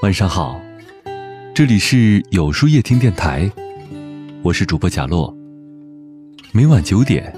[0.00, 0.60] 晚上好，
[1.52, 3.50] 这里是有书夜听电台，
[4.44, 5.36] 我是主播贾洛。
[6.52, 7.34] 每晚九点，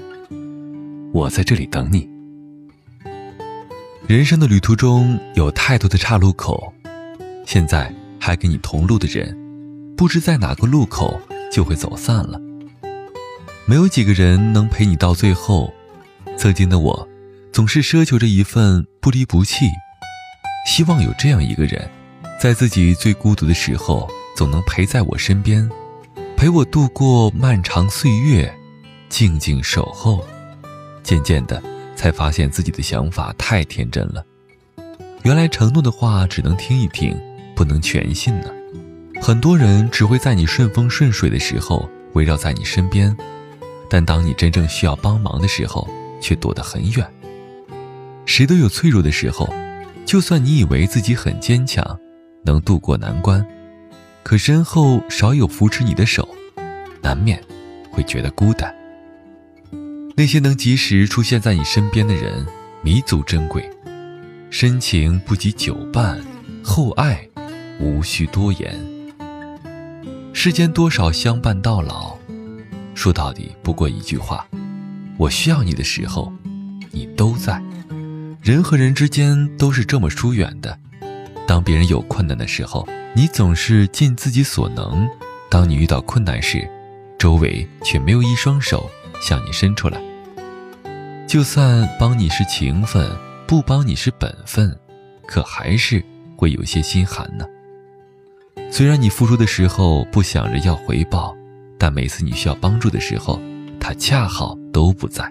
[1.11, 2.07] 我在这里等你。
[4.05, 6.71] 人生的旅途中有太多的岔路口，
[7.47, 9.35] 现在还跟你同路的人，
[9.97, 11.19] 不知在哪个路口
[11.51, 12.39] 就会走散了。
[13.65, 15.73] 没有几个人能陪你到最后。
[16.37, 17.09] 曾经的我，
[17.51, 19.65] 总是奢求着一份不离不弃，
[20.67, 21.89] 希望有这样一个人。
[22.41, 25.69] 在自己最孤独的时候，总能陪在我身边，
[26.35, 28.51] 陪我度过漫长岁月，
[29.09, 30.25] 静静守候。
[31.03, 31.61] 渐渐的，
[31.95, 34.25] 才发现自己的想法太天真了。
[35.21, 37.15] 原来承诺的话只能听一听，
[37.55, 38.47] 不能全信呢。
[39.21, 43.15] 很多人只会在你顺风顺水的时候围绕在你身边，
[43.87, 45.87] 但当你真正需要帮忙的时候，
[46.19, 47.07] 却躲得很远。
[48.25, 49.47] 谁都有脆弱的时候，
[50.07, 51.99] 就算你以为自己很坚强。
[52.43, 53.45] 能渡过难关，
[54.23, 56.27] 可身后少有扶持你的手，
[57.01, 57.41] 难免
[57.91, 58.73] 会觉得孤单。
[60.15, 62.45] 那些能及时出现在你身边的人，
[62.83, 63.67] 弥足珍贵。
[64.49, 66.19] 深情不及久伴，
[66.63, 67.25] 厚爱
[67.79, 68.75] 无需多言。
[70.33, 72.17] 世间多少相伴到老，
[72.93, 74.45] 说到底不过一句话：
[75.17, 76.31] 我需要你的时候，
[76.91, 77.61] 你都在。
[78.41, 80.77] 人和人之间都是这么疏远的。
[81.51, 85.05] 当别人有困难的时候，你总是尽自己所能；
[85.49, 86.65] 当你遇到困难时，
[87.19, 88.89] 周围却没有一双手
[89.21, 90.01] 向你伸出来。
[91.27, 93.05] 就算帮你是情分，
[93.45, 94.73] 不帮你是本分，
[95.27, 96.01] 可还是
[96.37, 97.45] 会有些心寒呢。
[98.71, 101.35] 虽然你付出的时候不想着要回报，
[101.77, 103.37] 但每次你需要帮助的时候，
[103.77, 105.29] 他恰好都不在。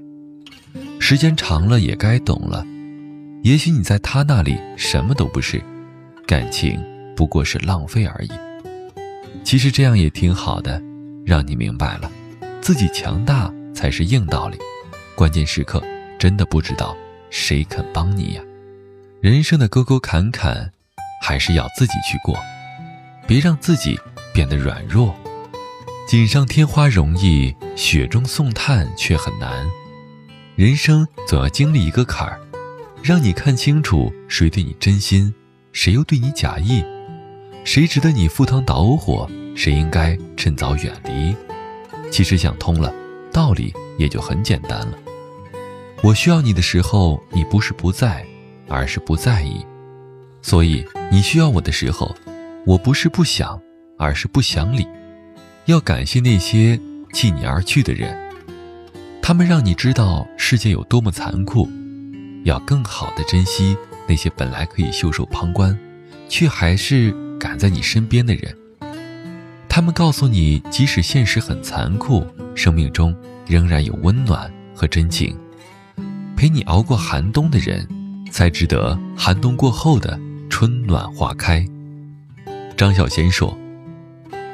[0.98, 2.62] 时间长了也该懂了，
[3.42, 5.58] 也许你在他那里什么都不是。
[6.30, 6.80] 感情
[7.16, 8.30] 不过是浪费而已。
[9.42, 10.80] 其实这样也挺好的，
[11.26, 12.08] 让你明白了，
[12.60, 14.56] 自己强大才是硬道理。
[15.16, 15.82] 关键时刻
[16.20, 16.96] 真的不知道
[17.30, 18.42] 谁肯帮你呀。
[19.20, 20.70] 人生的沟沟坎坎，
[21.20, 22.38] 还是要自己去过，
[23.26, 23.98] 别让自己
[24.32, 25.12] 变得软弱。
[26.06, 29.68] 锦上添花容易，雪中送炭却很难。
[30.54, 32.40] 人生总要经历一个坎儿，
[33.02, 35.34] 让你看清楚谁对你真心。
[35.72, 36.84] 谁又对你假意？
[37.64, 39.28] 谁值得你赴汤蹈火？
[39.54, 41.34] 谁应该趁早远离？
[42.10, 42.92] 其实想通了，
[43.32, 44.98] 道理也就很简单了。
[46.02, 48.24] 我需要你的时候，你不是不在，
[48.68, 49.64] 而是不在意；
[50.42, 52.14] 所以你需要我的时候，
[52.66, 53.60] 我不是不想，
[53.98, 54.86] 而是不想理。
[55.66, 56.80] 要感谢那些
[57.12, 58.18] 弃你而去的人，
[59.20, 61.68] 他们让你知道世界有多么残酷。
[62.44, 63.76] 要更好的珍惜。
[64.10, 65.78] 那些本来可以袖手旁观，
[66.28, 68.52] 却还是赶在你身边的人，
[69.68, 72.26] 他们告诉你，即使现实很残酷，
[72.56, 73.14] 生命中
[73.46, 75.38] 仍然有温暖和真情。
[76.36, 77.86] 陪你熬过寒冬的人，
[78.32, 81.64] 才值得寒冬过后的春暖花开。
[82.76, 83.56] 张小娴说：“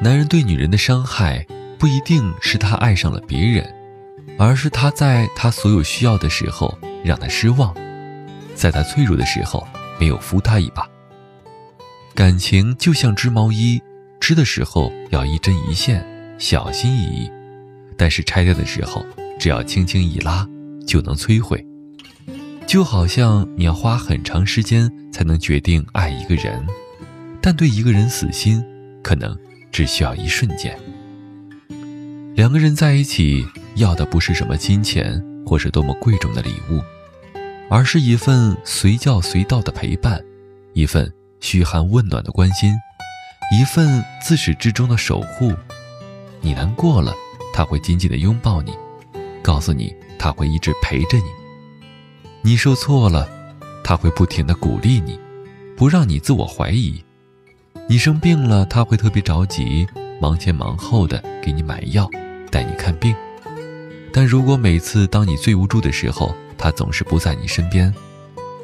[0.03, 1.47] 男人对女人的伤害，
[1.79, 3.67] 不一定是他爱上了别人，
[4.39, 7.75] 而是他在他所有需要的时候让他失望。”
[8.57, 9.65] 在他脆弱的时候，
[10.01, 10.89] 没有扶他一把。
[12.15, 13.81] 感情就像织毛衣，
[14.19, 16.05] 织的时候要一针一线，
[16.39, 17.31] 小心翼翼；
[17.97, 19.05] 但是拆掉的时候，
[19.39, 20.49] 只要轻轻一拉，
[20.87, 21.65] 就能摧毁。
[22.67, 26.67] 就好像你要花很长时间才能决定爱一个人，
[27.41, 28.65] 但对一个人死心，
[29.03, 29.39] 可能
[29.71, 30.77] 只需要一瞬间。
[32.35, 33.47] 两个人在一起，
[33.77, 36.83] 要的不是什么金钱，或是多么贵重的礼物。
[37.69, 40.23] 而是一份随叫随到的陪伴，
[40.73, 42.75] 一份嘘寒问暖的关心，
[43.59, 45.53] 一份自始至终的守护。
[46.41, 47.13] 你难过了，
[47.53, 48.73] 他会紧紧地拥抱你，
[49.43, 51.25] 告诉你他会一直陪着你。
[52.43, 53.29] 你受挫了，
[53.83, 55.19] 他会不停地鼓励你，
[55.77, 57.03] 不让你自我怀疑。
[57.89, 59.87] 你生病了，他会特别着急，
[60.21, 62.09] 忙前忙后的给你买药，
[62.51, 63.15] 带你看病。
[64.17, 67.93] 但如果每次当你最无助的时候，他总是不在你身边，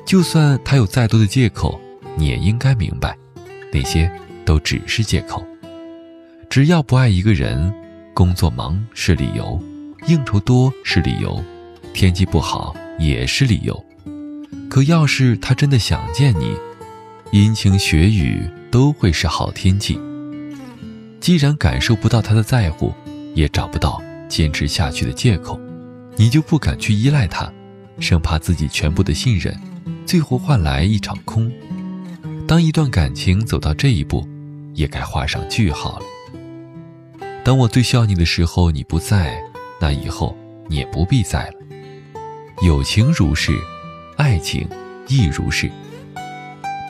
[0.03, 1.79] 就算他有再多的借口，
[2.17, 3.15] 你也应该明白，
[3.71, 4.11] 那些
[4.47, 5.45] 都只是借口。
[6.49, 7.71] 只要不爱一个人，
[8.15, 9.63] 工作忙是理由，
[10.07, 11.45] 应酬多是理由，
[11.93, 13.85] 天气不好也是理由。
[14.71, 16.57] 可要是他真的想见你，
[17.31, 20.01] 阴晴雪雨都会是好天气。
[21.21, 22.91] 既然感受不到他的在乎，
[23.35, 24.03] 也找不到
[24.33, 25.61] 坚持下去的借口，
[26.17, 27.53] 你就不敢去依赖他。
[28.01, 29.55] 生怕自己全部的信任，
[30.07, 31.53] 最后换来一场空。
[32.49, 34.27] 当一段感情走到这一步，
[34.73, 36.07] 也该画上句号了。
[37.45, 39.39] 当我最需要你的时候你不在，
[39.79, 40.35] 那以后
[40.67, 41.55] 你也不必在了。
[42.63, 43.53] 友情如是，
[44.17, 44.67] 爱情
[45.09, 45.71] 亦如是。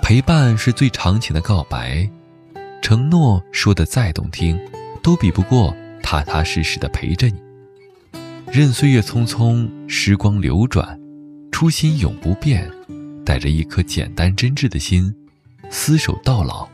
[0.01, 2.09] 陪伴是最长情的告白，
[2.81, 4.57] 承诺说的再动听，
[5.03, 5.75] 都比不过
[6.13, 7.37] 踏踏实实的陪着你。
[8.53, 11.01] 任岁月匆匆，时光流转，
[11.51, 12.71] 初心永不变。
[13.25, 15.15] 带着一颗简单真挚的心，
[15.71, 16.69] 厮守到老。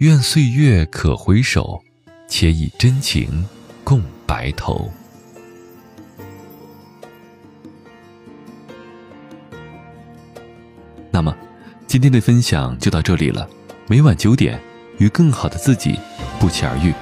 [0.00, 1.82] 愿岁月可回首，
[2.28, 3.46] 且以真情
[3.82, 4.90] 共白头。
[11.10, 11.34] 那么。
[11.86, 13.48] 今天的分享就到这里了，
[13.86, 14.60] 每晚九点，
[14.98, 15.98] 与更好的自己
[16.38, 16.92] 不期而遇。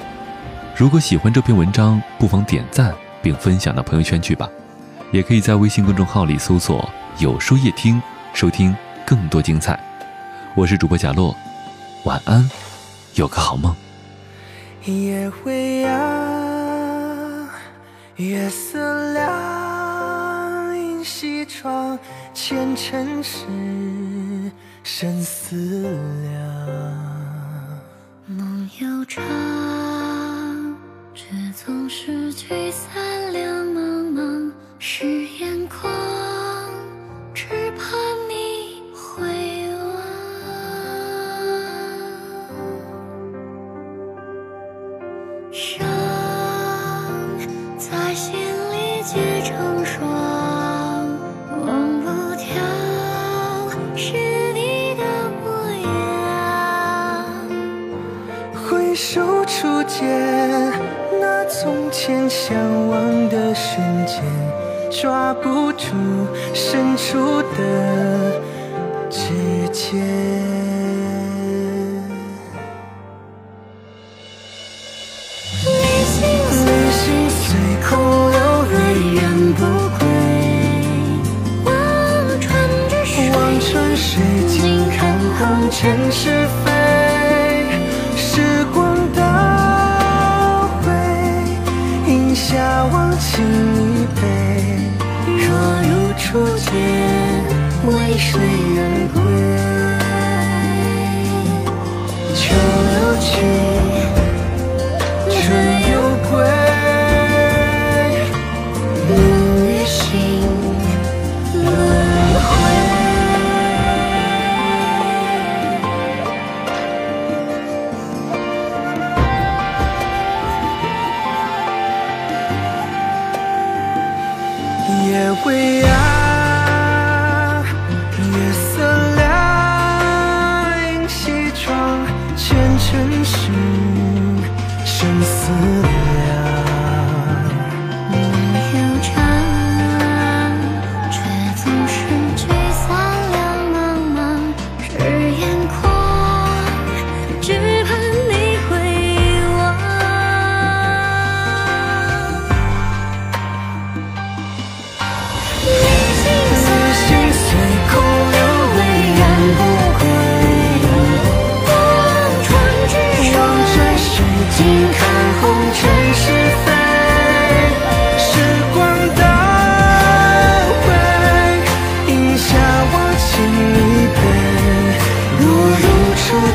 [0.77, 2.93] 如果喜欢这篇文章，不妨点赞
[3.23, 4.51] 并分享到朋友圈去吧。
[5.13, 8.03] 也可以在微信公众号里搜索“有书夜听”，
[8.35, 8.75] 收听
[9.07, 9.79] 更多精彩。
[10.57, 11.33] 我是主播贾洛，
[12.03, 12.51] 晚安，
[13.15, 13.73] 有个好梦。
[14.85, 17.49] 夜未央，
[18.17, 21.97] 月色凉，映西窗
[22.35, 23.47] 前尘事。
[24.83, 25.83] 生死
[26.25, 27.04] 两，
[59.65, 60.05] 初见，
[61.19, 62.55] 那从前相
[62.87, 64.23] 望的瞬间，
[64.91, 65.87] 抓不住
[66.53, 68.43] 伸出的
[69.09, 69.31] 指
[69.73, 69.99] 尖。
[75.65, 75.73] 旅
[76.13, 76.29] 行
[76.67, 77.57] 旅行随
[77.89, 77.97] 空
[78.33, 78.39] 流，
[78.71, 78.77] 泪
[79.17, 79.25] 人
[79.55, 79.65] 不
[79.99, 80.05] 归。
[81.65, 81.73] 望
[82.39, 82.53] 穿
[82.91, 86.74] 之水，望穿水镜看红尘是非。
[96.35, 96.73] 不见，
[97.87, 98.41] 为谁
[98.77, 99.24] 而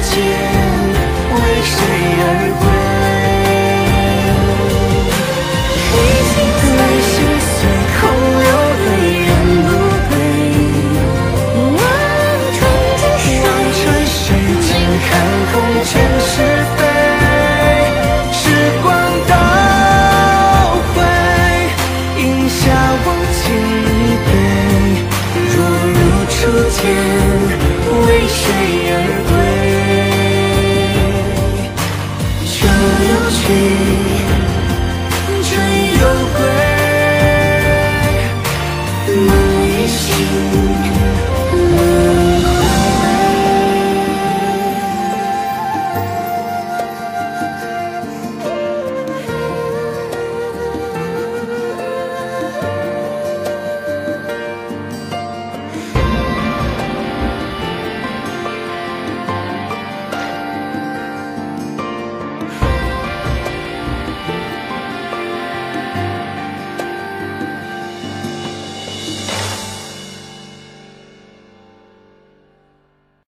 [0.01, 0.48] 去。